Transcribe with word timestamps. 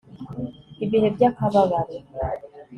Ibihe 0.83 1.07
byakababaro 1.15 1.93